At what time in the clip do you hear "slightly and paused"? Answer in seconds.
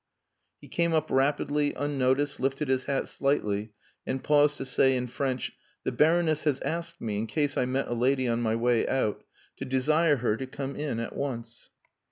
3.07-4.57